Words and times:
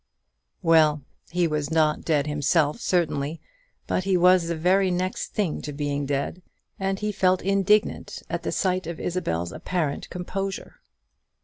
Well, 0.63 1.03
he 1.29 1.47
was 1.47 1.69
not 1.69 2.01
dead 2.03 2.25
himself, 2.25 2.79
certainly; 2.79 3.39
but 3.85 4.03
he 4.03 4.17
was 4.17 4.47
the 4.47 4.55
very 4.55 4.89
next 4.89 5.33
thing 5.35 5.61
to 5.61 5.71
being 5.71 6.07
dead; 6.07 6.41
and 6.79 6.97
he 6.97 7.11
felt 7.11 7.43
indignant 7.43 8.23
at 8.27 8.41
the 8.41 8.51
sight 8.51 8.87
of 8.87 8.99
Isabel's 8.99 9.51
apparent 9.51 10.09
composure. 10.09 10.81